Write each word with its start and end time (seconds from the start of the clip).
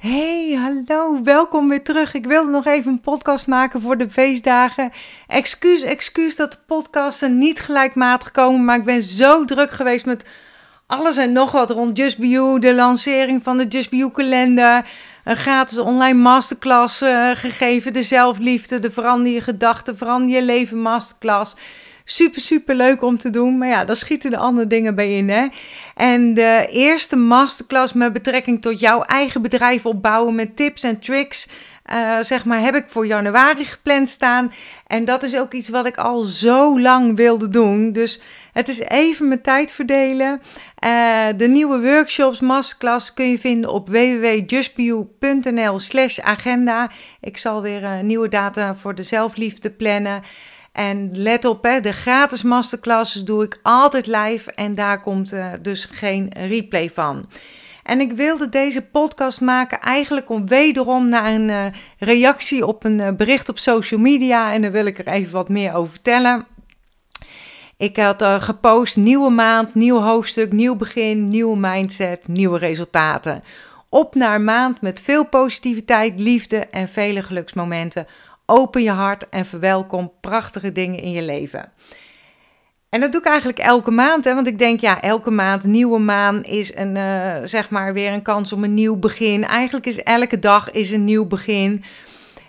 Hey, 0.00 0.58
hallo, 0.58 1.22
welkom 1.22 1.68
weer 1.68 1.82
terug. 1.82 2.14
Ik 2.14 2.26
wilde 2.26 2.50
nog 2.50 2.66
even 2.66 2.92
een 2.92 3.00
podcast 3.00 3.46
maken 3.46 3.80
voor 3.80 3.98
de 3.98 4.10
feestdagen. 4.10 4.92
Excuus, 5.26 5.82
excuus 5.82 6.36
dat 6.36 6.52
de 6.52 6.58
podcasten 6.66 7.38
niet 7.38 7.60
gelijkmatig 7.60 8.30
komen, 8.30 8.64
maar 8.64 8.76
ik 8.76 8.84
ben 8.84 9.02
zo 9.02 9.44
druk 9.44 9.70
geweest 9.70 10.06
met 10.06 10.24
alles 10.86 11.16
en 11.16 11.32
nog 11.32 11.52
wat 11.52 11.70
rond 11.70 11.96
Just 11.96 12.18
Be 12.18 12.28
You, 12.28 12.58
de 12.58 12.74
lancering 12.74 13.42
van 13.42 13.56
de 13.56 13.66
Just 13.66 13.90
Be 13.90 13.96
You 13.96 14.10
kalender, 14.10 14.86
een 15.24 15.36
gratis 15.36 15.78
online 15.78 16.18
masterclass 16.18 17.02
uh, 17.02 17.30
gegeven, 17.34 17.92
de 17.92 18.02
zelfliefde, 18.02 18.80
de 18.80 18.90
verander 18.90 19.32
je 19.32 19.40
gedachten, 19.40 19.96
verander 19.96 20.36
je 20.36 20.42
leven 20.42 20.78
masterclass. 20.78 21.54
Super, 22.12 22.40
super 22.40 22.74
leuk 22.74 23.02
om 23.02 23.18
te 23.18 23.30
doen. 23.30 23.58
Maar 23.58 23.68
ja, 23.68 23.84
daar 23.84 23.96
schieten 23.96 24.30
de 24.30 24.36
andere 24.36 24.66
dingen 24.66 24.94
bij 24.94 25.16
in. 25.16 25.28
Hè? 25.28 25.46
En 25.94 26.34
de 26.34 26.66
eerste 26.70 27.16
masterclass 27.16 27.92
met 27.92 28.12
betrekking 28.12 28.62
tot 28.62 28.80
jouw 28.80 29.02
eigen 29.02 29.42
bedrijf 29.42 29.86
opbouwen 29.86 30.34
met 30.34 30.56
tips 30.56 30.82
en 30.82 31.00
tricks. 31.00 31.48
Uh, 31.92 32.18
zeg 32.20 32.44
maar, 32.44 32.60
heb 32.60 32.74
ik 32.74 32.84
voor 32.88 33.06
januari 33.06 33.64
gepland 33.64 34.08
staan. 34.08 34.52
En 34.86 35.04
dat 35.04 35.22
is 35.22 35.36
ook 35.36 35.52
iets 35.52 35.68
wat 35.68 35.86
ik 35.86 35.96
al 35.96 36.22
zo 36.22 36.80
lang 36.80 37.16
wilde 37.16 37.48
doen. 37.48 37.92
Dus 37.92 38.20
het 38.52 38.68
is 38.68 38.78
even 38.78 39.28
mijn 39.28 39.42
tijd 39.42 39.72
verdelen. 39.72 40.40
Uh, 40.84 41.26
de 41.36 41.48
nieuwe 41.48 41.80
workshops, 41.80 42.40
masterclass 42.40 43.14
kun 43.14 43.30
je 43.30 43.38
vinden 43.38 43.70
op 43.70 43.88
www.justbeyou.nl 43.88 45.78
slash 45.78 46.18
agenda. 46.18 46.90
Ik 47.20 47.36
zal 47.36 47.62
weer 47.62 47.82
uh, 47.82 48.00
nieuwe 48.00 48.28
data 48.28 48.74
voor 48.74 48.94
de 48.94 49.02
zelfliefde 49.02 49.70
plannen. 49.70 50.22
En 50.80 51.10
let 51.12 51.44
op, 51.44 51.64
hè, 51.64 51.80
de 51.80 51.92
gratis 51.92 52.42
masterclasses 52.42 53.24
doe 53.24 53.44
ik 53.44 53.58
altijd 53.62 54.06
live 54.06 54.52
en 54.52 54.74
daar 54.74 55.00
komt 55.00 55.32
uh, 55.32 55.46
dus 55.62 55.84
geen 55.84 56.32
replay 56.32 56.90
van. 56.90 57.28
En 57.82 58.00
ik 58.00 58.12
wilde 58.12 58.48
deze 58.48 58.82
podcast 58.82 59.40
maken 59.40 59.80
eigenlijk 59.80 60.30
om 60.30 60.46
wederom 60.46 61.08
naar 61.08 61.34
een 61.34 61.48
uh, 61.48 61.64
reactie 61.98 62.66
op 62.66 62.84
een 62.84 62.98
uh, 62.98 63.10
bericht 63.10 63.48
op 63.48 63.58
social 63.58 64.00
media. 64.00 64.52
En 64.52 64.62
daar 64.62 64.72
wil 64.72 64.86
ik 64.86 64.98
er 64.98 65.06
even 65.06 65.32
wat 65.32 65.48
meer 65.48 65.74
over 65.74 65.90
vertellen. 65.90 66.46
Ik 67.76 67.96
had 67.96 68.22
gepost 68.22 68.96
nieuwe 68.96 69.30
maand, 69.30 69.74
nieuw 69.74 70.00
hoofdstuk, 70.00 70.52
nieuw 70.52 70.76
begin, 70.76 71.28
nieuwe 71.28 71.56
mindset, 71.56 72.28
nieuwe 72.28 72.58
resultaten. 72.58 73.42
Op 73.88 74.14
naar 74.14 74.40
maand 74.40 74.80
met 74.80 75.00
veel 75.00 75.26
positiviteit, 75.26 76.20
liefde 76.20 76.58
en 76.58 76.88
vele 76.88 77.22
geluksmomenten 77.22 78.06
Open 78.50 78.82
je 78.82 78.90
hart 78.90 79.28
en 79.28 79.46
verwelkom 79.46 80.12
prachtige 80.20 80.72
dingen 80.72 81.02
in 81.02 81.10
je 81.10 81.22
leven. 81.22 81.72
En 82.88 83.00
dat 83.00 83.12
doe 83.12 83.20
ik 83.20 83.26
eigenlijk 83.26 83.58
elke 83.58 83.90
maand, 83.90 84.24
hè? 84.24 84.34
want 84.34 84.46
ik 84.46 84.58
denk, 84.58 84.80
ja, 84.80 85.00
elke 85.00 85.30
maand, 85.30 85.64
nieuwe 85.64 85.98
maan 85.98 86.42
is 86.42 86.74
een, 86.76 86.96
uh, 86.96 87.36
zeg 87.44 87.70
maar 87.70 87.92
weer 87.92 88.12
een 88.12 88.22
kans 88.22 88.52
om 88.52 88.64
een 88.64 88.74
nieuw 88.74 88.96
begin. 88.96 89.44
Eigenlijk 89.46 89.86
is 89.86 90.02
elke 90.02 90.38
dag 90.38 90.70
is 90.70 90.90
een 90.90 91.04
nieuw 91.04 91.26
begin. 91.26 91.84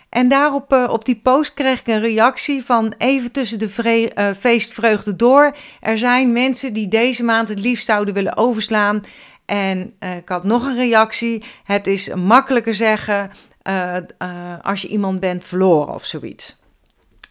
En 0.08 0.28
daarop 0.28 0.72
uh, 0.72 0.88
op 0.90 1.04
die 1.04 1.20
post 1.22 1.54
kreeg 1.54 1.80
ik 1.80 1.86
een 1.86 2.00
reactie 2.00 2.64
van 2.64 2.94
even 2.98 3.32
tussen 3.32 3.58
de 3.58 4.10
uh, 4.14 4.30
feestvreugde 4.38 5.16
door. 5.16 5.56
Er 5.80 5.98
zijn 5.98 6.32
mensen 6.32 6.72
die 6.72 6.88
deze 6.88 7.24
maand 7.24 7.48
het 7.48 7.60
liefst 7.60 7.86
zouden 7.86 8.14
willen 8.14 8.36
overslaan. 8.36 9.00
En 9.46 9.94
ik 10.16 10.28
had 10.28 10.44
nog 10.44 10.64
een 10.64 10.76
reactie. 10.76 11.44
Het 11.64 11.86
is 11.86 12.14
makkelijker 12.14 12.74
zeggen 12.74 13.30
uh, 13.68 13.96
uh, 14.18 14.54
als 14.62 14.82
je 14.82 14.88
iemand 14.88 15.20
bent 15.20 15.44
verloren 15.44 15.94
of 15.94 16.04
zoiets. 16.04 16.60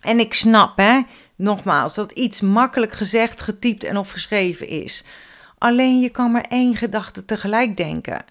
En 0.01 0.19
ik 0.19 0.33
snap, 0.33 0.77
hè, 0.77 1.01
nogmaals, 1.35 1.95
dat 1.95 2.11
iets 2.11 2.41
makkelijk 2.41 2.91
gezegd, 2.91 3.41
getypt 3.41 3.83
en 3.83 3.97
of 3.97 4.11
geschreven 4.11 4.67
is. 4.67 5.03
Alleen 5.57 5.99
je 5.99 6.09
kan 6.09 6.31
maar 6.31 6.45
één 6.49 6.75
gedachte 6.75 7.25
tegelijk 7.25 7.77
denken. 7.77 8.25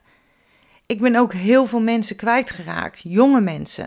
Ik 0.86 1.00
ben 1.00 1.16
ook 1.16 1.32
heel 1.32 1.66
veel 1.66 1.80
mensen 1.80 2.16
kwijtgeraakt, 2.16 3.00
jonge 3.04 3.40
mensen. 3.40 3.84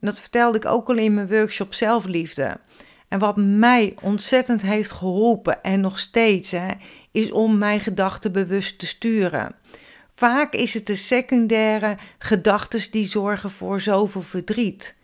En 0.00 0.06
dat 0.06 0.20
vertelde 0.20 0.58
ik 0.58 0.64
ook 0.64 0.88
al 0.88 0.96
in 0.96 1.14
mijn 1.14 1.28
workshop 1.28 1.74
Zelfliefde. 1.74 2.56
En 3.08 3.18
wat 3.18 3.36
mij 3.36 3.96
ontzettend 4.02 4.62
heeft 4.62 4.92
geholpen 4.92 5.62
en 5.62 5.80
nog 5.80 5.98
steeds, 5.98 6.50
hè, 6.50 6.68
is 7.10 7.32
om 7.32 7.58
mijn 7.58 7.80
gedachten 7.80 8.32
bewust 8.32 8.78
te 8.78 8.86
sturen. 8.86 9.54
Vaak 10.16 10.52
is 10.52 10.74
het 10.74 10.86
de 10.86 10.96
secundaire 10.96 11.96
gedachten 12.18 12.90
die 12.90 13.06
zorgen 13.06 13.50
voor 13.50 13.80
zoveel 13.80 14.22
verdriet. 14.22 14.96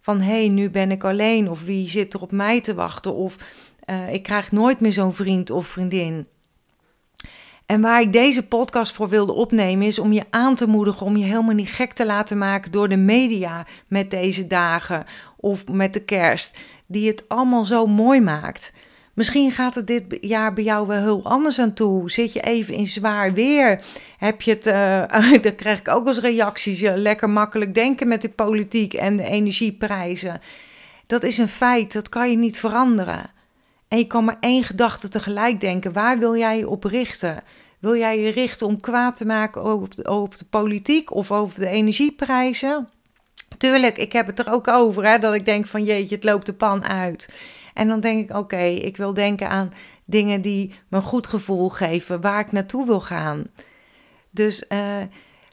Van 0.00 0.20
hé, 0.20 0.38
hey, 0.38 0.48
nu 0.48 0.70
ben 0.70 0.90
ik 0.90 1.04
alleen, 1.04 1.50
of 1.50 1.64
wie 1.64 1.88
zit 1.88 2.14
er 2.14 2.20
op 2.20 2.32
mij 2.32 2.60
te 2.60 2.74
wachten, 2.74 3.14
of 3.14 3.36
uh, 3.90 4.12
ik 4.12 4.22
krijg 4.22 4.52
nooit 4.52 4.80
meer 4.80 4.92
zo'n 4.92 5.14
vriend 5.14 5.50
of 5.50 5.66
vriendin. 5.66 6.26
En 7.66 7.80
waar 7.80 8.00
ik 8.00 8.12
deze 8.12 8.46
podcast 8.46 8.92
voor 8.92 9.08
wilde 9.08 9.32
opnemen 9.32 9.86
is 9.86 9.98
om 9.98 10.12
je 10.12 10.24
aan 10.30 10.54
te 10.54 10.66
moedigen 10.66 11.06
om 11.06 11.16
je 11.16 11.24
helemaal 11.24 11.54
niet 11.54 11.70
gek 11.70 11.92
te 11.92 12.06
laten 12.06 12.38
maken 12.38 12.72
door 12.72 12.88
de 12.88 12.96
media 12.96 13.66
met 13.88 14.10
deze 14.10 14.46
dagen 14.46 15.04
of 15.36 15.68
met 15.68 15.94
de 15.94 16.04
kerst, 16.04 16.58
die 16.86 17.08
het 17.08 17.28
allemaal 17.28 17.64
zo 17.64 17.86
mooi 17.86 18.20
maakt. 18.20 18.72
Misschien 19.14 19.52
gaat 19.52 19.74
het 19.74 19.86
dit 19.86 20.18
jaar 20.20 20.52
bij 20.52 20.64
jou 20.64 20.86
wel 20.86 21.00
heel 21.00 21.24
anders 21.24 21.58
aan 21.58 21.74
toe. 21.74 22.10
Zit 22.10 22.32
je 22.32 22.40
even 22.40 22.74
in 22.74 22.86
zwaar 22.86 23.32
weer? 23.32 23.84
Heb 24.18 24.42
je 24.42 24.50
het, 24.50 24.66
uh, 24.66 25.42
dan 25.42 25.54
krijg 25.54 25.78
ik 25.78 25.88
ook 25.88 26.06
als 26.06 26.20
reacties, 26.20 26.80
lekker 26.80 27.30
makkelijk 27.30 27.74
denken 27.74 28.08
met 28.08 28.22
de 28.22 28.28
politiek 28.28 28.94
en 28.94 29.16
de 29.16 29.24
energieprijzen. 29.24 30.40
Dat 31.06 31.22
is 31.22 31.38
een 31.38 31.48
feit, 31.48 31.92
dat 31.92 32.08
kan 32.08 32.30
je 32.30 32.36
niet 32.36 32.58
veranderen. 32.58 33.30
En 33.88 33.98
je 33.98 34.06
kan 34.06 34.24
maar 34.24 34.36
één 34.40 34.64
gedachte 34.64 35.08
tegelijk 35.08 35.60
denken. 35.60 35.92
Waar 35.92 36.18
wil 36.18 36.36
jij 36.36 36.58
je 36.58 36.68
op 36.68 36.84
richten? 36.84 37.42
Wil 37.78 37.96
jij 37.96 38.20
je 38.20 38.30
richten 38.30 38.66
om 38.66 38.80
kwaad 38.80 39.16
te 39.16 39.26
maken 39.26 39.62
over 39.62 39.96
de, 39.96 40.04
over 40.04 40.38
de 40.38 40.44
politiek 40.50 41.14
of 41.14 41.30
over 41.30 41.58
de 41.58 41.66
energieprijzen? 41.66 42.88
Tuurlijk, 43.58 43.98
ik 43.98 44.12
heb 44.12 44.26
het 44.26 44.38
er 44.38 44.52
ook 44.52 44.68
over, 44.68 45.06
hè, 45.06 45.18
dat 45.18 45.34
ik 45.34 45.44
denk 45.44 45.66
van 45.66 45.84
jeetje, 45.84 46.14
het 46.14 46.24
loopt 46.24 46.46
de 46.46 46.54
pan 46.54 46.84
uit. 46.84 47.28
En 47.74 47.88
dan 47.88 48.00
denk 48.00 48.30
ik, 48.30 48.36
oké, 48.36 48.62
ik 48.62 48.96
wil 48.96 49.14
denken 49.14 49.48
aan 49.48 49.72
dingen 50.04 50.40
die 50.40 50.74
me 50.88 50.96
een 50.96 51.02
goed 51.02 51.26
gevoel 51.26 51.68
geven, 51.68 52.20
waar 52.20 52.40
ik 52.40 52.52
naartoe 52.52 52.86
wil 52.86 53.00
gaan. 53.00 53.46
Dus 54.30 54.64
uh, 54.68 54.96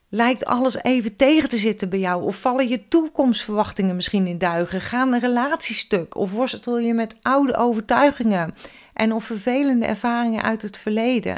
lijkt 0.10 0.46
alles 0.46 0.84
even 0.84 1.16
tegen 1.16 1.50
te 1.50 1.58
zitten 1.58 1.90
bij 1.90 2.00
jou? 2.00 2.24
Of 2.24 2.42
vallen 2.42 2.68
je 2.68 2.86
toekomstverwachtingen 2.86 3.96
misschien 3.96 4.28
in 4.28 4.38
duigen? 4.38 4.82
Gaan 4.82 5.14
een 5.14 5.20
relatiestuk? 5.20 6.16
Of 6.16 6.32
worstel 6.32 6.80
je 6.80 6.94
met 6.94 7.16
oude 7.22 7.56
overtuigingen 7.56 8.56
en 8.94 9.14
of 9.14 9.24
vervelende 9.24 9.86
ervaringen 9.86 10.44
uit 10.44 10.62
het 10.62 10.78
verleden? 10.78 11.38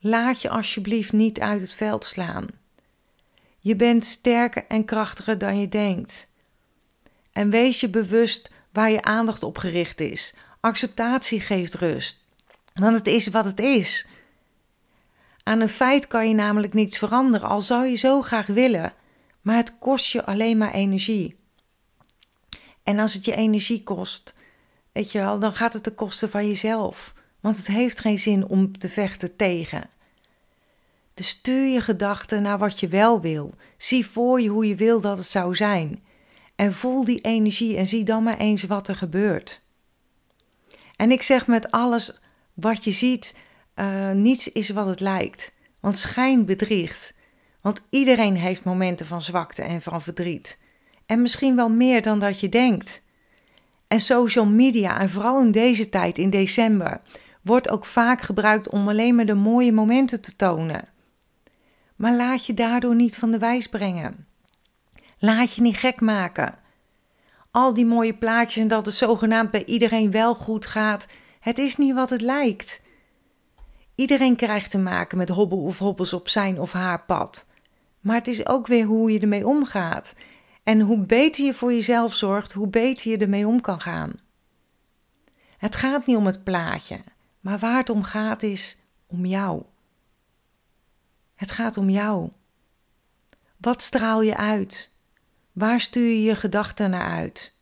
Laat 0.00 0.42
je 0.42 0.48
alsjeblieft 0.48 1.12
niet 1.12 1.40
uit 1.40 1.60
het 1.60 1.74
veld 1.74 2.04
slaan. 2.04 2.46
Je 3.58 3.76
bent 3.76 4.04
sterker 4.04 4.64
en 4.68 4.84
krachtiger 4.84 5.38
dan 5.38 5.60
je 5.60 5.68
denkt. 5.68 6.30
En 7.32 7.50
wees 7.50 7.80
je 7.80 7.88
bewust 7.88 8.50
waar 8.72 8.90
je 8.90 9.02
aandacht 9.02 9.42
op 9.42 9.58
gericht 9.58 10.00
is. 10.00 10.34
Acceptatie 10.60 11.40
geeft 11.40 11.74
rust. 11.74 12.18
Want 12.74 12.94
het 12.94 13.06
is 13.06 13.26
wat 13.26 13.44
het 13.44 13.60
is. 13.60 14.06
Aan 15.42 15.60
een 15.60 15.68
feit 15.68 16.06
kan 16.06 16.28
je 16.28 16.34
namelijk 16.34 16.72
niets 16.72 16.98
veranderen, 16.98 17.48
al 17.48 17.60
zou 17.60 17.86
je 17.86 17.96
zo 17.96 18.22
graag 18.22 18.46
willen, 18.46 18.92
maar 19.40 19.56
het 19.56 19.78
kost 19.78 20.12
je 20.12 20.24
alleen 20.24 20.58
maar 20.58 20.72
energie. 20.72 21.36
En 22.82 22.98
als 22.98 23.14
het 23.14 23.24
je 23.24 23.34
energie 23.34 23.82
kost, 23.82 24.34
weet 24.92 25.12
je 25.12 25.18
wel, 25.18 25.38
dan 25.38 25.54
gaat 25.54 25.72
het 25.72 25.82
ten 25.82 25.94
koste 25.94 26.28
van 26.28 26.46
jezelf. 26.46 27.14
Want 27.40 27.56
het 27.56 27.66
heeft 27.66 28.00
geen 28.00 28.18
zin 28.18 28.46
om 28.46 28.78
te 28.78 28.88
vechten 28.88 29.36
tegen. 29.36 29.90
Dus 31.14 31.28
stuur 31.28 31.66
je 31.66 31.80
gedachten 31.80 32.42
naar 32.42 32.58
wat 32.58 32.80
je 32.80 32.88
wel 32.88 33.20
wil. 33.20 33.54
Zie 33.76 34.06
voor 34.06 34.40
je 34.40 34.48
hoe 34.48 34.66
je 34.66 34.74
wil 34.74 35.00
dat 35.00 35.18
het 35.18 35.26
zou 35.26 35.54
zijn. 35.54 36.04
En 36.62 36.72
voel 36.72 37.04
die 37.04 37.20
energie 37.20 37.76
en 37.76 37.86
zie 37.86 38.04
dan 38.04 38.22
maar 38.22 38.36
eens 38.36 38.62
wat 38.62 38.88
er 38.88 38.96
gebeurt. 38.96 39.62
En 40.96 41.10
ik 41.10 41.22
zeg 41.22 41.46
met 41.46 41.70
alles 41.70 42.20
wat 42.54 42.84
je 42.84 42.90
ziet, 42.90 43.34
uh, 43.76 44.10
niets 44.10 44.52
is 44.52 44.70
wat 44.70 44.86
het 44.86 45.00
lijkt. 45.00 45.52
Want 45.80 45.98
schijn 45.98 46.44
bedriegt. 46.44 47.14
Want 47.60 47.82
iedereen 47.90 48.36
heeft 48.36 48.64
momenten 48.64 49.06
van 49.06 49.22
zwakte 49.22 49.62
en 49.62 49.82
van 49.82 50.02
verdriet. 50.02 50.58
En 51.06 51.22
misschien 51.22 51.56
wel 51.56 51.68
meer 51.68 52.02
dan 52.02 52.18
dat 52.18 52.40
je 52.40 52.48
denkt. 52.48 53.02
En 53.86 54.00
social 54.00 54.46
media, 54.46 55.00
en 55.00 55.08
vooral 55.08 55.42
in 55.42 55.50
deze 55.50 55.88
tijd, 55.88 56.18
in 56.18 56.30
december, 56.30 57.00
wordt 57.40 57.68
ook 57.68 57.84
vaak 57.84 58.20
gebruikt 58.20 58.68
om 58.68 58.88
alleen 58.88 59.14
maar 59.14 59.26
de 59.26 59.34
mooie 59.34 59.72
momenten 59.72 60.20
te 60.20 60.36
tonen. 60.36 60.84
Maar 61.96 62.16
laat 62.16 62.46
je 62.46 62.54
daardoor 62.54 62.94
niet 62.94 63.16
van 63.16 63.30
de 63.30 63.38
wijs 63.38 63.66
brengen. 63.66 64.26
Laat 65.24 65.54
je 65.54 65.62
niet 65.62 65.76
gek 65.76 66.00
maken. 66.00 66.58
Al 67.50 67.74
die 67.74 67.86
mooie 67.86 68.14
plaatjes 68.14 68.62
en 68.62 68.68
dat 68.68 68.86
het 68.86 68.94
zogenaamd 68.94 69.50
bij 69.50 69.64
iedereen 69.64 70.10
wel 70.10 70.34
goed 70.34 70.66
gaat, 70.66 71.06
het 71.40 71.58
is 71.58 71.76
niet 71.76 71.94
wat 71.94 72.10
het 72.10 72.20
lijkt. 72.20 72.82
Iedereen 73.94 74.36
krijgt 74.36 74.70
te 74.70 74.78
maken 74.78 75.18
met 75.18 75.28
hobbel 75.28 75.62
of 75.62 75.78
hobbels 75.78 76.12
op 76.12 76.28
zijn 76.28 76.60
of 76.60 76.72
haar 76.72 77.04
pad. 77.04 77.46
Maar 78.00 78.16
het 78.16 78.26
is 78.26 78.46
ook 78.46 78.66
weer 78.66 78.84
hoe 78.84 79.12
je 79.12 79.20
ermee 79.20 79.46
omgaat. 79.46 80.14
En 80.62 80.80
hoe 80.80 80.98
beter 80.98 81.44
je 81.44 81.54
voor 81.54 81.72
jezelf 81.72 82.14
zorgt, 82.14 82.52
hoe 82.52 82.68
beter 82.68 83.10
je 83.10 83.18
ermee 83.18 83.46
om 83.46 83.60
kan 83.60 83.80
gaan. 83.80 84.12
Het 85.56 85.74
gaat 85.74 86.06
niet 86.06 86.16
om 86.16 86.26
het 86.26 86.44
plaatje, 86.44 87.00
maar 87.40 87.58
waar 87.58 87.76
het 87.76 87.90
om 87.90 88.02
gaat 88.02 88.42
is 88.42 88.78
om 89.06 89.26
jou. 89.26 89.62
Het 91.34 91.50
gaat 91.50 91.76
om 91.76 91.90
jou. 91.90 92.30
Wat 93.56 93.82
straal 93.82 94.22
je 94.22 94.36
uit? 94.36 94.91
Waar 95.52 95.80
stuur 95.80 96.08
je 96.08 96.22
je 96.22 96.36
gedachten 96.36 96.90
naar 96.90 97.10
uit? 97.10 97.56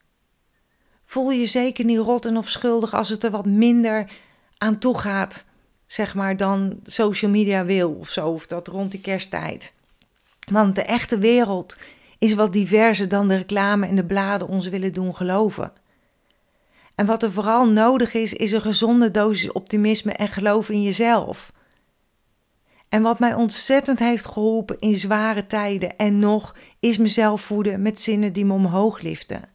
Voel 1.04 1.30
je 1.30 1.46
zeker 1.46 1.84
niet 1.84 1.98
rot 1.98 2.26
en 2.26 2.36
of 2.36 2.48
schuldig 2.48 2.94
als 2.94 3.08
het 3.08 3.24
er 3.24 3.30
wat 3.30 3.46
minder 3.46 4.10
aan 4.58 4.78
toe 4.78 4.98
gaat, 4.98 5.46
zeg 5.86 6.14
maar, 6.14 6.36
dan 6.36 6.80
social 6.82 7.30
media 7.30 7.64
wil 7.64 7.90
of 7.90 8.10
zo, 8.10 8.28
of 8.28 8.46
dat 8.46 8.68
rond 8.68 8.90
die 8.90 9.00
kersttijd. 9.00 9.74
Want 10.50 10.74
de 10.74 10.82
echte 10.82 11.18
wereld 11.18 11.76
is 12.18 12.34
wat 12.34 12.52
diverser 12.52 13.08
dan 13.08 13.28
de 13.28 13.36
reclame 13.36 13.86
en 13.86 13.96
de 13.96 14.06
bladen 14.06 14.48
ons 14.48 14.68
willen 14.68 14.92
doen 14.92 15.16
geloven. 15.16 15.72
En 16.94 17.06
wat 17.06 17.22
er 17.22 17.32
vooral 17.32 17.68
nodig 17.68 18.14
is, 18.14 18.32
is 18.32 18.52
een 18.52 18.60
gezonde 18.60 19.10
dosis 19.10 19.52
optimisme 19.52 20.12
en 20.12 20.28
geloof 20.28 20.68
in 20.68 20.82
jezelf. 20.82 21.52
En 22.90 23.02
wat 23.02 23.18
mij 23.18 23.34
ontzettend 23.34 23.98
heeft 23.98 24.26
geholpen 24.26 24.78
in 24.78 24.96
zware 24.96 25.46
tijden 25.46 25.96
en 25.96 26.18
nog, 26.18 26.56
is 26.80 26.98
mezelf 26.98 27.40
voeden 27.40 27.82
met 27.82 28.00
zinnen 28.00 28.32
die 28.32 28.44
me 28.44 28.52
omhoog 28.52 29.00
liften. 29.00 29.48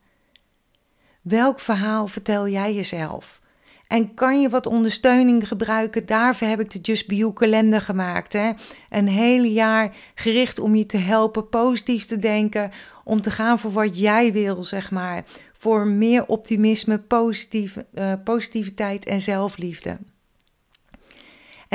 Welk 1.21 1.59
verhaal 1.59 2.07
vertel 2.07 2.47
jij 2.47 2.73
jezelf? 2.73 3.41
En 3.87 4.13
kan 4.13 4.41
je 4.41 4.49
wat 4.49 4.65
ondersteuning 4.65 5.47
gebruiken? 5.47 6.05
Daarvoor 6.05 6.47
heb 6.47 6.59
ik 6.59 6.71
de 6.71 6.79
Just 6.79 7.07
Be 7.07 7.15
You 7.15 7.33
kalender 7.33 7.81
gemaakt. 7.81 8.33
Hè? 8.33 8.51
Een 8.89 9.07
hele 9.07 9.51
jaar 9.51 9.95
gericht 10.15 10.59
om 10.59 10.75
je 10.75 10.85
te 10.85 10.97
helpen 10.97 11.49
positief 11.49 12.05
te 12.05 12.17
denken. 12.17 12.71
Om 13.03 13.21
te 13.21 13.31
gaan 13.31 13.59
voor 13.59 13.71
wat 13.71 13.99
jij 13.99 14.33
wil, 14.33 14.63
zeg 14.63 14.91
maar. 14.91 15.23
Voor 15.57 15.87
meer 15.87 16.25
optimisme, 16.25 16.99
positief, 16.99 17.77
uh, 17.93 18.13
positiviteit 18.23 19.05
en 19.05 19.21
zelfliefde. 19.21 19.97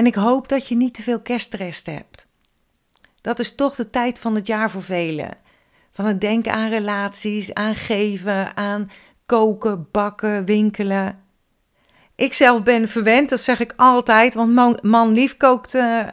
En 0.01 0.07
ik 0.07 0.15
hoop 0.15 0.49
dat 0.49 0.69
je 0.69 0.77
niet 0.77 0.95
te 0.95 1.03
veel 1.03 1.21
kerstrest 1.21 1.87
hebt. 1.87 2.27
Dat 3.21 3.39
is 3.39 3.55
toch 3.55 3.75
de 3.75 3.91
tijd 3.91 4.19
van 4.19 4.35
het 4.35 4.47
jaar 4.47 4.71
voor 4.71 4.83
velen. 4.83 5.31
Van 5.93 6.05
het 6.05 6.21
denken 6.21 6.53
aan 6.53 6.69
relaties, 6.69 7.55
aan 7.55 7.75
geven, 7.75 8.57
aan 8.57 8.91
koken, 9.27 9.89
bakken, 9.91 10.45
winkelen. 10.45 11.23
Ik 12.15 12.33
zelf 12.33 12.63
ben 12.63 12.89
verwend, 12.89 13.29
dat 13.29 13.41
zeg 13.41 13.61
ik 13.61 13.73
altijd, 13.77 14.35
want 14.35 14.83
man, 14.83 15.13
lief 15.13 15.37
kookt, 15.37 15.75
uh, 15.75 16.07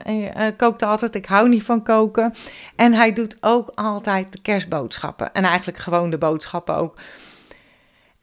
kookt 0.58 0.82
altijd. 0.82 1.16
Ik 1.16 1.26
hou 1.26 1.50
niet 1.50 1.64
van 1.64 1.84
koken. 1.84 2.34
En 2.76 2.94
hij 2.94 3.14
doet 3.14 3.38
ook 3.42 3.72
altijd 3.76 4.32
de 4.32 4.42
kerstboodschappen. 4.42 5.34
En 5.34 5.44
eigenlijk 5.44 5.78
gewoon 5.78 6.10
de 6.10 6.18
boodschappen 6.18 6.76
ook. 6.76 7.00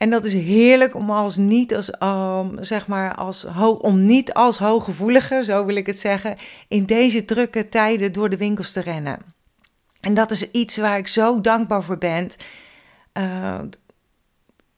En 0.05 0.11
dat 0.11 0.25
is 0.25 0.35
heerlijk 0.35 0.95
om 0.95 1.11
als 1.11 1.37
niet 1.37 1.75
als, 1.75 1.91
um, 2.03 2.65
zeg 2.65 2.87
maar 2.87 3.15
als 3.15 3.47
om 3.79 4.07
niet 4.07 4.35
als 4.35 4.59
hooggevoelige, 4.59 5.45
zo 5.45 5.65
wil 5.65 5.77
ik 5.77 5.87
het 5.87 5.99
zeggen, 5.99 6.37
in 6.69 6.85
deze 6.85 7.25
drukke 7.25 7.69
tijden 7.69 8.13
door 8.13 8.31
de 8.31 8.37
winkels 8.37 8.73
te 8.73 8.81
rennen. 8.81 9.19
En 10.01 10.15
dat 10.15 10.31
is 10.31 10.51
iets 10.51 10.77
waar 10.77 10.99
ik 10.99 11.09
zo 11.09 11.41
dankbaar 11.41 11.83
voor 11.83 11.99
ben. 11.99 12.31
Uh, 13.19 13.59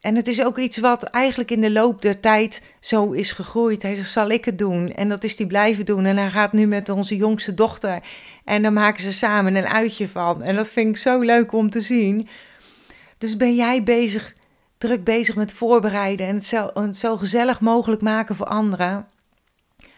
en 0.01 0.17
het 0.17 0.29
is 0.29 0.45
ook 0.45 0.59
iets 0.59 0.79
wat 0.79 1.03
eigenlijk 1.03 1.51
in 1.51 1.61
de 1.61 1.73
loop 1.73 2.03
der 2.03 2.21
tijd 2.21 2.63
zo 2.81 3.11
is 3.13 3.33
gegroeid. 3.33 3.83
Hij 3.83 3.95
zegt, 3.95 4.11
zal 4.11 4.29
ik 4.29 4.45
het 4.45 4.59
doen? 4.59 4.93
En 4.93 5.09
dat 5.09 5.25
is 5.25 5.39
hij 5.39 5.47
blijven 5.47 5.85
doen. 5.85 6.05
En 6.05 6.17
hij 6.17 6.31
gaat 6.31 6.53
nu 6.53 6.67
met 6.67 6.89
onze 6.89 7.17
jongste 7.17 7.55
dochter. 7.55 8.01
En 8.45 8.63
dan 8.63 8.73
maken 8.73 9.03
ze 9.03 9.13
samen 9.13 9.55
een 9.55 9.69
uitje 9.69 10.09
van. 10.09 10.43
En 10.43 10.57
dat 10.57 10.69
vind 10.69 10.89
ik 10.89 10.97
zo 10.97 11.21
leuk 11.21 11.53
om 11.53 11.71
te 11.71 11.81
zien. 11.81 12.29
Dus 13.19 13.37
ben 13.37 13.55
jij 13.55 13.83
bezig, 13.83 14.35
druk 14.79 15.05
bezig 15.05 15.35
met 15.35 15.53
voorbereiden 15.53 16.27
en 16.27 16.35
het 16.35 16.97
zo, 16.97 17.17
gezellig 17.17 17.61
mogelijk 17.61 18.03
maken 18.03 18.37
voor 18.37 18.47
anderen? 18.47 19.09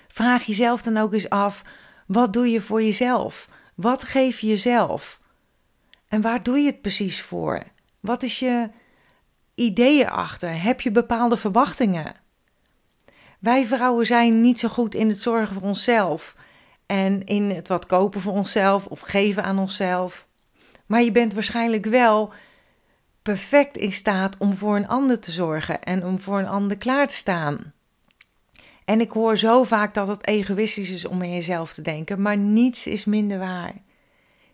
Vraag 0.08 0.44
jezelf 0.44 0.82
dan 0.82 0.96
ook 0.96 1.12
eens 1.12 1.30
af, 1.30 1.62
wat 2.06 2.32
doe 2.32 2.50
je 2.50 2.60
voor 2.60 2.82
jezelf? 2.82 3.48
Wat 3.74 4.04
geef 4.04 4.40
je 4.40 4.46
jezelf? 4.46 5.20
En 6.08 6.20
waar 6.20 6.42
doe 6.42 6.58
je 6.58 6.66
het 6.66 6.80
precies 6.80 7.22
voor? 7.22 7.62
Wat 8.00 8.22
is 8.22 8.38
je 8.38 8.70
ideeën 9.54 10.08
achter? 10.08 10.62
Heb 10.62 10.80
je 10.80 10.90
bepaalde 10.90 11.36
verwachtingen? 11.36 12.14
Wij 13.38 13.64
vrouwen 13.64 14.06
zijn 14.06 14.40
niet 14.40 14.58
zo 14.58 14.68
goed 14.68 14.94
in 14.94 15.08
het 15.08 15.20
zorgen 15.20 15.54
voor 15.54 15.62
onszelf 15.62 16.36
en 16.86 17.24
in 17.24 17.50
het 17.50 17.68
wat 17.68 17.86
kopen 17.86 18.20
voor 18.20 18.32
onszelf 18.32 18.86
of 18.86 19.00
geven 19.00 19.42
aan 19.44 19.58
onszelf. 19.58 20.26
Maar 20.86 21.02
je 21.02 21.12
bent 21.12 21.34
waarschijnlijk 21.34 21.84
wel 21.84 22.32
perfect 23.22 23.76
in 23.76 23.92
staat 23.92 24.36
om 24.38 24.56
voor 24.56 24.76
een 24.76 24.88
ander 24.88 25.20
te 25.20 25.30
zorgen 25.30 25.82
en 25.82 26.04
om 26.04 26.18
voor 26.18 26.38
een 26.38 26.48
ander 26.48 26.78
klaar 26.78 27.08
te 27.08 27.14
staan. 27.14 27.72
En 28.84 29.00
ik 29.00 29.10
hoor 29.10 29.36
zo 29.38 29.64
vaak 29.64 29.94
dat 29.94 30.08
het 30.08 30.26
egoïstisch 30.26 30.90
is 30.90 31.04
om 31.04 31.20
aan 31.20 31.32
jezelf 31.32 31.72
te 31.72 31.82
denken, 31.82 32.22
maar 32.22 32.36
niets 32.36 32.86
is 32.86 33.04
minder 33.04 33.38
waar. 33.38 33.74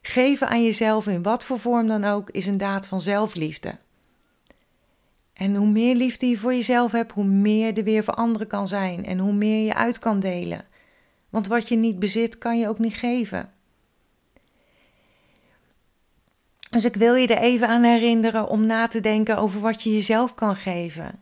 Geven 0.03 0.49
aan 0.49 0.65
jezelf 0.65 1.07
in 1.07 1.23
wat 1.23 1.45
voor 1.45 1.59
vorm 1.59 1.89
dan 1.89 2.05
ook 2.05 2.31
is 2.31 2.47
een 2.47 2.57
daad 2.57 2.87
van 2.87 3.01
zelfliefde. 3.01 3.79
En 5.33 5.55
hoe 5.55 5.69
meer 5.69 5.95
liefde 5.95 6.27
je 6.27 6.39
voor 6.39 6.55
jezelf 6.55 6.93
hebt, 6.93 7.13
hoe 7.13 7.25
meer 7.25 7.79
er 7.79 7.85
weer 7.85 8.05
voor 8.05 8.15
anderen 8.15 8.47
kan 8.47 8.69
zijn 8.69 9.07
en 9.07 9.19
hoe 9.19 9.33
meer 9.33 9.65
je 9.65 9.75
uit 9.75 9.99
kan 9.99 10.21
delen. 10.21 10.65
Want 11.31 11.47
wat 11.47 11.69
je 11.69 11.77
niet 11.77 11.99
bezit, 11.99 12.39
kan 12.39 12.59
je 12.59 12.69
ook 12.69 12.79
niet 12.79 12.95
geven. 12.95 13.54
Dus 16.75 16.85
ik 16.85 16.97
wil 16.97 17.15
je 17.15 17.27
er 17.27 17.43
even 17.43 17.69
aan 17.69 17.83
herinneren 17.83 18.49
om 18.49 18.67
na 18.67 18.87
te 18.87 19.01
denken 19.01 19.37
over 19.37 19.61
wat 19.61 19.83
je 19.83 19.93
jezelf 19.93 20.35
kan 20.35 20.57
geven. 20.57 21.21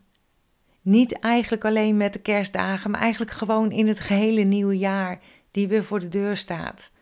Niet 0.82 1.18
eigenlijk 1.18 1.64
alleen 1.64 1.96
met 1.96 2.12
de 2.12 2.18
kerstdagen, 2.18 2.90
maar 2.90 3.00
eigenlijk 3.00 3.30
gewoon 3.30 3.70
in 3.70 3.88
het 3.88 4.00
gehele 4.00 4.42
nieuwe 4.42 4.78
jaar 4.78 5.18
die 5.50 5.68
weer 5.68 5.84
voor 5.84 6.00
de 6.00 6.08
deur 6.08 6.36
staat. 6.36 6.92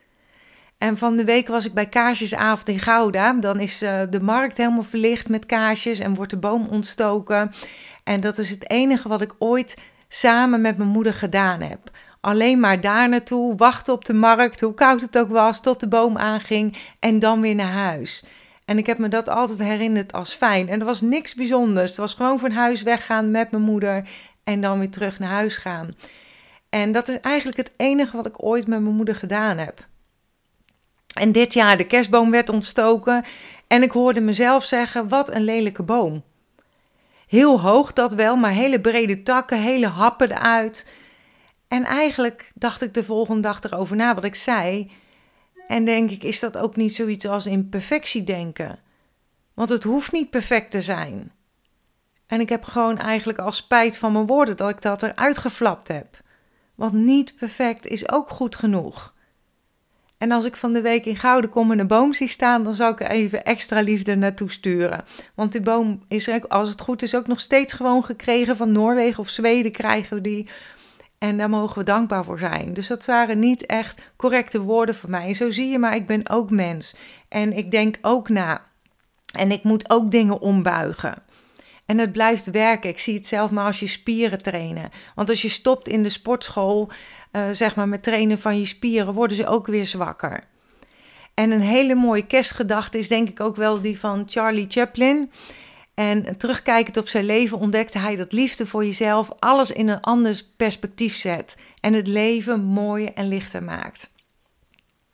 En 0.79 0.99
van 0.99 1.17
de 1.17 1.25
week 1.25 1.49
was 1.49 1.65
ik 1.65 1.75
bij 1.75 1.89
Kaarsjesavond 1.89 2.69
in 2.69 2.79
Gouda. 2.79 3.33
Dan 3.33 3.61
is 3.61 3.83
uh, 3.83 4.01
de 4.11 4.21
markt 4.21 4.57
helemaal 4.57 4.83
verlicht 4.83 5.29
met 5.29 5.47
kaarsjes 5.47 5.99
en 5.99 6.15
wordt 6.15 6.31
de 6.31 6.39
boom 6.39 6.67
ontstoken. 6.71 7.53
En 8.05 8.21
dat 8.21 8.39
is 8.39 8.51
het 8.51 8.71
enige 8.71 9.09
wat 9.09 9.23
ik 9.23 9.35
ooit 9.39 9.77
samen 10.09 10.61
met 10.61 10.77
mijn 10.77 10.89
moeder 10.89 11.15
gedaan 11.15 11.61
heb. 11.61 11.91
Alleen 12.21 12.61
maar 12.61 12.81
daar 12.81 13.09
naartoe, 13.09 13.57
wachten 13.57 13.93
op 13.93 14.05
de 14.05 14.15
markt, 14.15 14.61
hoe 14.61 14.75
koud 14.75 15.01
het 15.01 15.19
ook 15.19 15.31
was, 15.31 15.61
tot 15.61 15.81
de 15.81 15.89
boom 15.89 16.17
aanging 16.17 16.77
en 16.99 17.19
dan 17.19 17.41
weer 17.41 17.55
naar 17.55 17.73
huis. 17.73 18.25
En 18.71 18.79
ik 18.79 18.87
heb 18.87 18.99
me 18.99 19.09
dat 19.09 19.29
altijd 19.29 19.59
herinnerd 19.59 20.13
als 20.13 20.35
fijn. 20.35 20.69
En 20.69 20.81
er 20.81 20.87
was 20.87 21.01
niks 21.01 21.35
bijzonders. 21.35 21.91
Het 21.91 21.99
was 21.99 22.15
gewoon 22.15 22.39
van 22.39 22.51
huis 22.51 22.83
weggaan 22.83 23.31
met 23.31 23.51
mijn 23.51 23.63
moeder 23.63 24.09
en 24.45 24.61
dan 24.61 24.79
weer 24.79 24.91
terug 24.91 25.19
naar 25.19 25.31
huis 25.31 25.59
gaan. 25.59 25.97
En 26.69 26.93
dat 26.93 27.09
is 27.09 27.21
eigenlijk 27.21 27.57
het 27.57 27.71
enige 27.77 28.17
wat 28.17 28.27
ik 28.27 28.45
ooit 28.45 28.67
met 28.67 28.81
mijn 28.81 28.95
moeder 28.95 29.15
gedaan 29.15 29.59
heb. 29.59 29.87
En 31.15 31.33
dit 31.33 31.55
jaar 31.55 31.77
de 31.77 31.87
kerstboom 31.87 32.31
werd 32.31 32.49
ontstoken 32.49 33.25
en 33.67 33.83
ik 33.83 33.91
hoorde 33.91 34.21
mezelf 34.21 34.65
zeggen: 34.65 35.09
wat 35.09 35.31
een 35.31 35.45
lelijke 35.45 35.83
boom. 35.83 36.23
Heel 37.27 37.61
hoog 37.61 37.93
dat 37.93 38.15
wel, 38.15 38.37
maar 38.37 38.53
hele 38.53 38.81
brede 38.81 39.23
takken, 39.23 39.61
hele 39.61 39.87
happen 39.87 40.31
eruit. 40.31 40.87
En 41.69 41.85
eigenlijk 41.85 42.51
dacht 42.55 42.83
ik 42.83 42.95
de 42.95 43.05
volgende 43.05 43.41
dag 43.43 43.63
erover 43.63 43.97
na 43.97 44.15
wat 44.15 44.25
ik 44.25 44.35
zei. 44.35 44.91
En 45.71 45.85
denk 45.85 46.11
ik, 46.11 46.23
is 46.23 46.41
dat 46.41 46.57
ook 46.57 46.77
niet 46.77 46.95
zoiets 46.95 47.27
als 47.27 47.47
in 47.47 47.69
perfectie 47.69 48.25
denken? 48.25 48.79
Want 49.55 49.71
het 49.71 49.83
hoeft 49.83 50.13
niet 50.13 50.31
perfect 50.31 50.71
te 50.71 50.83
zijn. 50.83 51.33
En 52.27 52.41
ik 52.41 52.49
heb 52.49 52.65
gewoon 52.65 52.99
eigenlijk 52.99 53.39
al 53.39 53.53
spijt 53.53 53.99
van 53.99 54.13
mijn 54.13 54.27
woorden 54.27 54.57
dat 54.57 54.71
ik 54.71 54.83
dat 54.83 55.03
eruit 55.03 55.39
geflapt 55.39 55.89
heb. 55.89 56.21
Want 56.75 56.93
niet 56.93 57.37
perfect 57.37 57.87
is 57.87 58.13
ook 58.13 58.29
goed 58.29 58.57
genoeg. 58.57 59.15
En 60.19 60.31
als 60.31 60.45
ik 60.45 60.57
van 60.57 60.73
de 60.73 60.81
week 60.81 61.05
in 61.05 61.17
Gouden 61.17 61.51
kom 61.51 61.71
en 61.71 61.79
een 61.79 61.87
boom 61.87 62.13
zie 62.13 62.29
staan, 62.29 62.65
dan 62.65 62.75
zal 62.75 62.91
ik 62.91 63.01
er 63.01 63.11
even 63.11 63.45
extra 63.45 63.81
liefde 63.81 64.15
naartoe 64.15 64.51
sturen. 64.51 65.05
Want 65.35 65.53
die 65.53 65.61
boom 65.61 66.03
is, 66.09 66.49
als 66.49 66.69
het 66.69 66.81
goed 66.81 67.03
is, 67.03 67.15
ook 67.15 67.27
nog 67.27 67.41
steeds 67.41 67.73
gewoon 67.73 68.05
gekregen 68.05 68.57
van 68.57 68.73
Noorwegen 68.73 69.19
of 69.19 69.29
Zweden 69.29 69.73
krijgen 69.73 70.17
we 70.17 70.23
die. 70.23 70.49
En 71.21 71.37
daar 71.37 71.51
mogen 71.51 71.79
we 71.79 71.85
dankbaar 71.85 72.25
voor 72.25 72.39
zijn. 72.39 72.75
Dus 72.75 72.87
dat 72.87 73.05
waren 73.05 73.39
niet 73.39 73.67
echt 73.67 74.01
correcte 74.17 74.61
woorden 74.61 74.95
voor 74.95 75.11
mij. 75.11 75.35
zo 75.35 75.51
zie 75.51 75.71
je 75.71 75.79
maar, 75.79 75.95
ik 75.95 76.07
ben 76.07 76.29
ook 76.29 76.51
mens. 76.51 76.95
En 77.29 77.57
ik 77.57 77.71
denk 77.71 77.99
ook 78.01 78.29
na. 78.29 78.65
En 79.33 79.51
ik 79.51 79.63
moet 79.63 79.91
ook 79.91 80.11
dingen 80.11 80.41
ombuigen. 80.41 81.15
En 81.87 81.99
het 81.99 82.13
blijft 82.13 82.51
werken. 82.51 82.91
Ik 82.91 82.99
zie 82.99 83.15
het 83.15 83.27
zelf 83.27 83.51
maar 83.51 83.65
als 83.65 83.81
je 83.81 83.87
spieren 83.87 84.43
trainen. 84.43 84.91
Want 85.15 85.29
als 85.29 85.43
je 85.43 85.49
stopt 85.49 85.89
in 85.89 86.03
de 86.03 86.09
sportschool, 86.09 86.91
uh, 87.33 87.43
zeg 87.53 87.77
maar 87.77 87.89
met 87.89 88.03
trainen 88.03 88.39
van 88.39 88.59
je 88.59 88.65
spieren, 88.65 89.15
worden 89.15 89.37
ze 89.37 89.47
ook 89.47 89.67
weer 89.67 89.87
zwakker. 89.87 90.45
En 91.35 91.51
een 91.51 91.61
hele 91.61 91.95
mooie 91.95 92.27
kerstgedachte 92.27 92.99
is 92.99 93.09
denk 93.09 93.29
ik 93.29 93.41
ook 93.41 93.57
wel 93.57 93.81
die 93.81 93.99
van 93.99 94.23
Charlie 94.27 94.67
Chaplin. 94.69 95.31
En 96.01 96.37
terugkijkend 96.37 96.97
op 96.97 97.09
zijn 97.09 97.25
leven 97.25 97.59
ontdekte 97.59 97.99
hij 97.99 98.17
dat 98.17 98.33
liefde 98.33 98.67
voor 98.67 98.85
jezelf 98.85 99.29
alles 99.39 99.71
in 99.71 99.89
een 99.89 100.01
ander 100.01 100.43
perspectief 100.57 101.17
zet. 101.17 101.57
En 101.81 101.93
het 101.93 102.07
leven 102.07 102.61
mooier 102.61 103.13
en 103.15 103.29
lichter 103.29 103.63
maakt. 103.63 104.11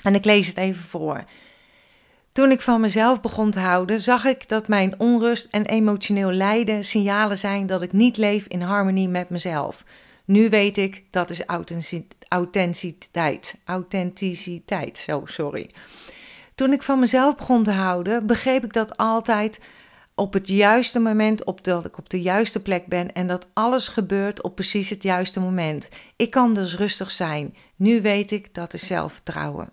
En 0.04 0.14
ik 0.14 0.24
lees 0.24 0.46
het 0.46 0.56
even 0.56 0.82
voor. 0.82 1.24
Toen 2.32 2.50
ik 2.50 2.60
van 2.60 2.80
mezelf 2.80 3.20
begon 3.20 3.50
te 3.50 3.58
houden, 3.58 4.00
zag 4.00 4.24
ik 4.24 4.48
dat 4.48 4.68
mijn 4.68 4.94
onrust 5.00 5.48
en 5.50 5.66
emotioneel 5.66 6.32
lijden 6.32 6.84
signalen 6.84 7.38
zijn 7.38 7.66
dat 7.66 7.82
ik 7.82 7.92
niet 7.92 8.16
leef 8.16 8.46
in 8.46 8.62
harmonie 8.62 9.08
met 9.08 9.28
mezelf. 9.28 9.84
Nu 10.24 10.48
weet 10.48 10.78
ik 10.78 11.04
dat 11.10 11.30
is 11.30 11.44
authenticiteit. 12.26 13.54
Authenticiteit, 13.64 14.98
zo 14.98 15.22
sorry. 15.24 15.70
Toen 16.54 16.72
ik 16.72 16.82
van 16.82 16.98
mezelf 16.98 17.36
begon 17.36 17.62
te 17.64 17.70
houden, 17.70 18.26
begreep 18.26 18.64
ik 18.64 18.72
dat 18.72 18.96
altijd 18.96 19.60
op 20.18 20.32
het 20.32 20.48
juiste 20.48 20.98
moment, 20.98 21.44
op 21.44 21.64
dat 21.64 21.84
ik 21.84 21.98
op 21.98 22.10
de 22.10 22.20
juiste 22.20 22.62
plek 22.62 22.86
ben 22.86 23.12
en 23.12 23.26
dat 23.26 23.48
alles 23.52 23.88
gebeurt 23.88 24.42
op 24.42 24.54
precies 24.54 24.90
het 24.90 25.02
juiste 25.02 25.40
moment. 25.40 25.88
Ik 26.16 26.30
kan 26.30 26.54
dus 26.54 26.76
rustig 26.76 27.10
zijn. 27.10 27.56
Nu 27.76 28.02
weet 28.02 28.30
ik 28.30 28.54
dat 28.54 28.74
is 28.74 28.86
zelfvertrouwen. 28.86 29.72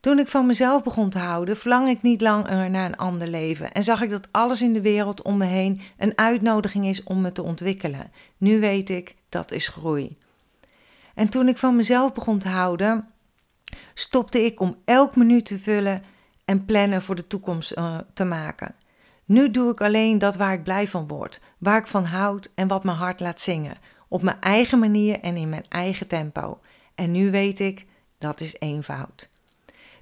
Toen 0.00 0.18
ik 0.18 0.28
van 0.28 0.46
mezelf 0.46 0.82
begon 0.82 1.10
te 1.10 1.18
houden, 1.18 1.56
verlang 1.56 1.88
ik 1.88 2.02
niet 2.02 2.20
langer 2.20 2.70
naar 2.70 2.86
een 2.86 2.96
ander 2.96 3.28
leven 3.28 3.72
en 3.72 3.84
zag 3.84 4.02
ik 4.02 4.10
dat 4.10 4.28
alles 4.30 4.62
in 4.62 4.72
de 4.72 4.80
wereld 4.80 5.22
om 5.22 5.36
me 5.36 5.44
heen 5.44 5.80
een 5.98 6.18
uitnodiging 6.18 6.86
is 6.86 7.02
om 7.02 7.20
me 7.20 7.32
te 7.32 7.42
ontwikkelen. 7.42 8.10
Nu 8.36 8.60
weet 8.60 8.90
ik 8.90 9.14
dat 9.28 9.50
is 9.50 9.68
groei. 9.68 10.18
En 11.14 11.28
toen 11.28 11.48
ik 11.48 11.58
van 11.58 11.76
mezelf 11.76 12.12
begon 12.12 12.38
te 12.38 12.48
houden, 12.48 13.08
stopte 13.94 14.44
ik 14.44 14.60
om 14.60 14.76
elk 14.84 15.16
minuut 15.16 15.46
te 15.46 15.58
vullen 15.58 16.02
en 16.44 16.64
plannen 16.64 17.02
voor 17.02 17.14
de 17.14 17.26
toekomst 17.26 17.78
uh, 17.78 17.98
te 18.14 18.24
maken. 18.24 18.74
Nu 19.24 19.50
doe 19.50 19.70
ik 19.70 19.80
alleen 19.80 20.18
dat 20.18 20.36
waar 20.36 20.52
ik 20.52 20.62
blij 20.62 20.88
van 20.88 21.08
word, 21.08 21.40
waar 21.58 21.78
ik 21.78 21.86
van 21.86 22.04
houd 22.04 22.52
en 22.54 22.68
wat 22.68 22.84
mijn 22.84 22.96
hart 22.96 23.20
laat 23.20 23.40
zingen, 23.40 23.78
op 24.08 24.22
mijn 24.22 24.40
eigen 24.40 24.78
manier 24.78 25.20
en 25.20 25.36
in 25.36 25.48
mijn 25.48 25.64
eigen 25.68 26.06
tempo. 26.06 26.60
En 26.94 27.10
nu 27.10 27.30
weet 27.30 27.60
ik, 27.60 27.86
dat 28.18 28.40
is 28.40 28.56
eenvoud. 28.58 29.30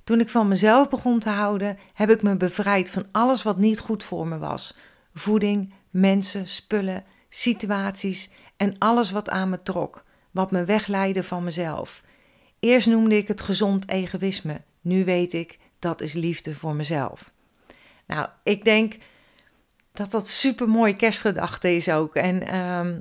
Toen 0.04 0.20
ik 0.20 0.28
van 0.28 0.48
mezelf 0.48 0.88
begon 0.88 1.18
te 1.18 1.30
houden, 1.30 1.78
heb 1.94 2.10
ik 2.10 2.22
me 2.22 2.36
bevrijd 2.36 2.90
van 2.90 3.06
alles 3.12 3.42
wat 3.42 3.58
niet 3.58 3.78
goed 3.78 4.04
voor 4.04 4.26
me 4.26 4.38
was: 4.38 4.76
voeding, 5.14 5.74
mensen, 5.90 6.48
spullen, 6.48 7.04
situaties 7.28 8.30
en 8.56 8.78
alles 8.78 9.10
wat 9.10 9.30
aan 9.30 9.50
me 9.50 9.62
trok, 9.62 10.04
wat 10.30 10.50
me 10.50 10.64
wegleidde 10.64 11.22
van 11.22 11.44
mezelf. 11.44 12.02
Eerst 12.60 12.86
noemde 12.86 13.16
ik 13.16 13.28
het 13.28 13.40
gezond 13.40 13.88
egoïsme, 13.88 14.60
nu 14.80 15.04
weet 15.04 15.32
ik 15.32 15.58
dat 15.78 16.00
is 16.00 16.12
liefde 16.12 16.54
voor 16.54 16.74
mezelf. 16.74 17.32
Nou, 18.06 18.28
ik 18.42 18.64
denk 18.64 18.96
dat 19.92 20.10
dat 20.10 20.28
super 20.28 20.68
mooie 20.68 20.96
kerstgedachte 20.96 21.74
is 21.76 21.88
ook. 21.88 22.14
En 22.14 22.46
ehm, 22.46 22.98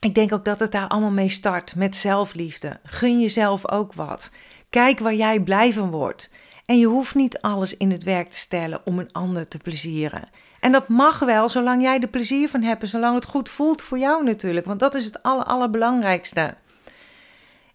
ik 0.00 0.14
denk 0.14 0.32
ook 0.32 0.44
dat 0.44 0.60
het 0.60 0.72
daar 0.72 0.88
allemaal 0.88 1.10
mee 1.10 1.28
start 1.28 1.74
met 1.76 1.96
zelfliefde. 1.96 2.80
Gun 2.82 3.20
jezelf 3.20 3.70
ook 3.70 3.92
wat. 3.92 4.30
Kijk 4.70 4.98
waar 4.98 5.14
jij 5.14 5.40
blij 5.40 5.72
van 5.72 5.90
wordt. 5.90 6.30
En 6.66 6.78
je 6.78 6.86
hoeft 6.86 7.14
niet 7.14 7.40
alles 7.40 7.76
in 7.76 7.90
het 7.90 8.02
werk 8.02 8.30
te 8.30 8.36
stellen 8.36 8.80
om 8.84 8.98
een 8.98 9.12
ander 9.12 9.48
te 9.48 9.58
plezieren. 9.58 10.28
En 10.60 10.72
dat 10.72 10.88
mag 10.88 11.18
wel, 11.18 11.48
zolang 11.48 11.82
jij 11.82 12.00
er 12.00 12.08
plezier 12.08 12.48
van 12.48 12.62
hebt 12.62 12.82
en 12.82 12.88
zolang 12.88 13.14
het 13.14 13.24
goed 13.24 13.48
voelt 13.48 13.82
voor 13.82 13.98
jou 13.98 14.24
natuurlijk. 14.24 14.66
Want 14.66 14.80
dat 14.80 14.94
is 14.94 15.04
het 15.04 15.22
aller, 15.22 15.44
allerbelangrijkste. 15.44 16.54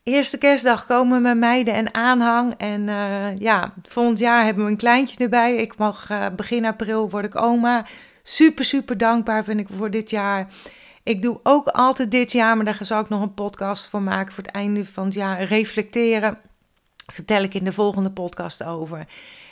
Eerste 0.03 0.37
kerstdag 0.37 0.85
komen 0.85 1.21
mijn 1.21 1.39
meiden 1.39 1.73
en 1.73 1.93
aanhang. 1.93 2.53
En 2.57 2.81
uh, 2.87 3.35
ja, 3.35 3.73
volgend 3.83 4.19
jaar 4.19 4.45
hebben 4.45 4.65
we 4.65 4.71
een 4.71 4.77
kleintje 4.77 5.23
erbij. 5.23 5.55
Ik 5.55 5.77
mag 5.77 6.09
uh, 6.11 6.25
begin 6.35 6.65
april 6.65 7.09
word 7.09 7.25
ik 7.25 7.41
oma. 7.41 7.85
Super, 8.31 8.65
super 8.65 8.97
dankbaar 8.97 9.43
vind 9.43 9.59
ik 9.59 9.67
voor 9.71 9.91
dit 9.91 10.09
jaar. 10.09 10.47
Ik 11.03 11.21
doe 11.21 11.39
ook 11.43 11.67
altijd 11.67 12.11
dit 12.11 12.31
jaar, 12.31 12.55
maar 12.55 12.65
daar 12.65 12.79
zal 12.81 13.01
ik 13.01 13.09
nog 13.09 13.21
een 13.21 13.33
podcast 13.33 13.89
voor 13.89 14.01
maken 14.01 14.33
voor 14.33 14.43
het 14.43 14.53
einde 14.53 14.85
van 14.85 15.05
het 15.05 15.13
jaar. 15.13 15.43
Reflecteren 15.43 16.37
vertel 17.05 17.43
ik 17.43 17.53
in 17.53 17.63
de 17.63 17.73
volgende 17.73 18.11
podcast 18.11 18.63
over. 18.63 19.07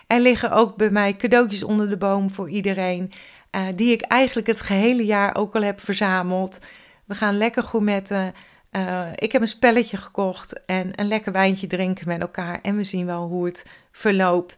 Er 0.07 0.19
liggen 0.19 0.51
ook 0.51 0.75
bij 0.75 0.89
mij 0.89 1.15
cadeautjes 1.15 1.63
onder 1.63 1.89
de 1.89 1.97
boom 1.97 2.31
voor 2.31 2.49
iedereen. 2.49 3.11
Uh, 3.51 3.67
die 3.75 3.91
ik 3.91 4.01
eigenlijk 4.01 4.47
het 4.47 4.61
gehele 4.61 5.05
jaar 5.05 5.35
ook 5.35 5.55
al 5.55 5.61
heb 5.61 5.79
verzameld. 5.79 6.59
We 7.05 7.15
gaan 7.15 7.37
lekker 7.37 7.63
gourmetten. 7.63 8.33
Uh, 8.71 9.07
ik 9.15 9.31
heb 9.31 9.41
een 9.41 9.47
spelletje 9.47 9.97
gekocht 9.97 10.65
en 10.65 10.91
een 10.95 11.07
lekker 11.07 11.31
wijntje 11.31 11.67
drinken 11.67 12.07
met 12.07 12.21
elkaar. 12.21 12.59
En 12.61 12.75
we 12.75 12.83
zien 12.83 13.05
wel 13.05 13.27
hoe 13.27 13.45
het 13.45 13.65
verloopt. 13.91 14.55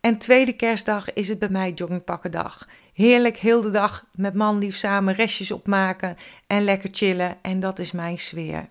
En 0.00 0.18
tweede 0.18 0.52
kerstdag 0.52 1.12
is 1.12 1.28
het 1.28 1.38
bij 1.38 1.48
mij 1.48 1.72
joggingpakkendag. 1.74 2.66
Heerlijk, 2.92 3.38
heel 3.38 3.62
de 3.62 3.70
dag 3.70 4.06
met 4.14 4.34
man 4.34 4.58
lief 4.58 4.76
samen 4.76 5.14
restjes 5.14 5.50
opmaken 5.50 6.16
en 6.46 6.64
lekker 6.64 6.88
chillen. 6.92 7.36
En 7.42 7.60
dat 7.60 7.78
is 7.78 7.92
mijn 7.92 8.18
sfeer. 8.18 8.68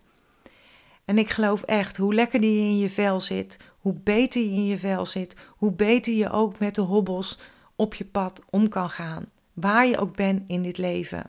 En 1.05 1.17
ik 1.17 1.29
geloof 1.29 1.61
echt, 1.61 1.97
hoe 1.97 2.13
lekker 2.13 2.41
die 2.41 2.59
in 2.59 2.77
je 2.77 2.89
vel 2.89 3.21
zit, 3.21 3.57
hoe 3.79 3.93
beter 3.93 4.41
je 4.41 4.49
in 4.49 4.65
je 4.65 4.77
vel 4.77 5.05
zit, 5.05 5.35
hoe 5.47 5.71
beter 5.71 6.13
je 6.13 6.29
ook 6.29 6.59
met 6.59 6.75
de 6.75 6.81
hobbels 6.81 7.37
op 7.75 7.93
je 7.93 8.05
pad 8.05 8.45
om 8.49 8.69
kan 8.69 8.89
gaan. 8.89 9.25
Waar 9.53 9.87
je 9.87 9.97
ook 9.97 10.15
bent 10.15 10.43
in 10.47 10.63
dit 10.63 10.77
leven. 10.77 11.23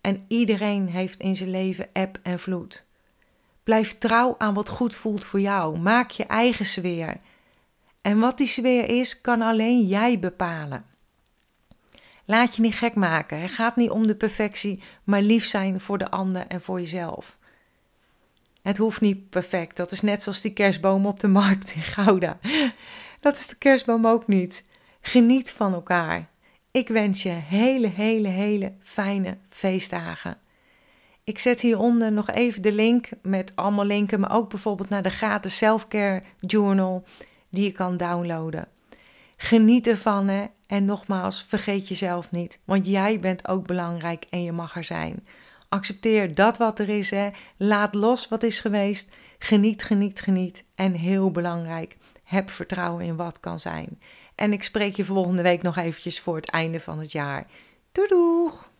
En 0.00 0.24
iedereen 0.28 0.88
heeft 0.88 1.20
in 1.20 1.36
zijn 1.36 1.50
leven 1.50 1.88
eb 1.92 2.18
en 2.22 2.38
vloed. 2.38 2.86
Blijf 3.62 3.98
trouw 3.98 4.34
aan 4.38 4.54
wat 4.54 4.68
goed 4.68 4.94
voelt 4.94 5.24
voor 5.24 5.40
jou. 5.40 5.78
Maak 5.78 6.10
je 6.10 6.24
eigen 6.24 6.64
sfeer. 6.64 7.20
En 8.02 8.18
wat 8.18 8.38
die 8.38 8.46
sfeer 8.46 8.88
is, 8.88 9.20
kan 9.20 9.42
alleen 9.42 9.86
jij 9.86 10.18
bepalen. 10.18 10.84
Laat 12.24 12.56
je 12.56 12.62
niet 12.62 12.74
gek 12.74 12.94
maken. 12.94 13.40
Het 13.40 13.50
gaat 13.50 13.76
niet 13.76 13.90
om 13.90 14.06
de 14.06 14.16
perfectie, 14.16 14.82
maar 15.04 15.22
lief 15.22 15.46
zijn 15.46 15.80
voor 15.80 15.98
de 15.98 16.10
ander 16.10 16.46
en 16.46 16.60
voor 16.60 16.80
jezelf. 16.80 17.38
Het 18.62 18.76
hoeft 18.76 19.00
niet 19.00 19.30
perfect. 19.30 19.76
Dat 19.76 19.92
is 19.92 20.00
net 20.00 20.22
zoals 20.22 20.40
die 20.40 20.52
kerstboom 20.52 21.06
op 21.06 21.20
de 21.20 21.28
markt 21.28 21.74
in 21.74 21.82
Gouda. 21.82 22.38
Dat 23.20 23.38
is 23.38 23.46
de 23.46 23.56
kerstboom 23.56 24.06
ook 24.06 24.26
niet. 24.26 24.62
Geniet 25.00 25.52
van 25.52 25.72
elkaar. 25.72 26.28
Ik 26.70 26.88
wens 26.88 27.22
je 27.22 27.28
hele, 27.28 27.86
hele, 27.86 28.28
hele 28.28 28.72
fijne 28.82 29.36
feestdagen. 29.48 30.38
Ik 31.24 31.38
zet 31.38 31.60
hieronder 31.60 32.12
nog 32.12 32.30
even 32.30 32.62
de 32.62 32.72
link 32.72 33.08
met 33.22 33.52
allemaal 33.54 33.84
linken, 33.84 34.20
maar 34.20 34.34
ook 34.34 34.50
bijvoorbeeld 34.50 34.88
naar 34.88 35.02
de 35.02 35.10
gratis 35.10 35.56
selfcare 35.56 36.22
journal 36.40 37.04
die 37.48 37.64
je 37.64 37.72
kan 37.72 37.96
downloaden. 37.96 38.68
Geniet 39.36 39.86
ervan 39.86 40.28
hè? 40.28 40.46
En 40.66 40.84
nogmaals, 40.84 41.44
vergeet 41.48 41.88
jezelf 41.88 42.30
niet, 42.30 42.58
want 42.64 42.86
jij 42.86 43.20
bent 43.20 43.48
ook 43.48 43.66
belangrijk 43.66 44.26
en 44.30 44.42
je 44.42 44.52
mag 44.52 44.76
er 44.76 44.84
zijn. 44.84 45.24
Accepteer 45.74 46.34
dat 46.34 46.56
wat 46.56 46.78
er 46.78 46.88
is. 46.88 47.10
Hè. 47.10 47.28
Laat 47.56 47.94
los 47.94 48.28
wat 48.28 48.42
is 48.42 48.60
geweest. 48.60 49.08
Geniet, 49.38 49.84
geniet, 49.84 50.20
geniet. 50.20 50.64
En 50.74 50.92
heel 50.92 51.30
belangrijk, 51.30 51.96
heb 52.24 52.50
vertrouwen 52.50 53.04
in 53.04 53.16
wat 53.16 53.40
kan 53.40 53.60
zijn. 53.60 54.00
En 54.34 54.52
ik 54.52 54.62
spreek 54.62 54.96
je 54.96 55.04
volgende 55.04 55.42
week 55.42 55.62
nog 55.62 55.76
eventjes 55.76 56.20
voor 56.20 56.36
het 56.36 56.50
einde 56.50 56.80
van 56.80 56.98
het 56.98 57.12
jaar. 57.12 57.46
Doei 57.92 58.08
doeg! 58.08 58.72